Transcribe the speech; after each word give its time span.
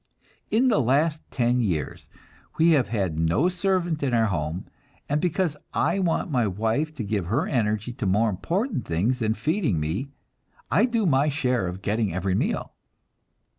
In 0.49 0.69
the 0.69 0.79
last 0.81 1.21
ten 1.29 1.59
years 1.61 2.09
we 2.57 2.71
have 2.71 2.87
had 2.87 3.19
no 3.19 3.47
servant 3.47 4.01
in 4.01 4.15
our 4.15 4.25
home, 4.25 4.65
and 5.07 5.21
because 5.21 5.55
I 5.75 5.99
want 5.99 6.31
my 6.31 6.47
wife 6.47 6.95
to 6.95 7.03
give 7.03 7.27
her 7.27 7.45
energy 7.47 7.93
to 7.93 8.07
more 8.07 8.31
important 8.31 8.83
things 8.87 9.19
than 9.19 9.35
feeding 9.35 9.79
me, 9.79 10.09
I 10.71 10.85
do 10.85 11.05
my 11.05 11.29
share 11.29 11.67
of 11.67 11.83
getting 11.83 12.15
every 12.15 12.33
meal. 12.33 12.73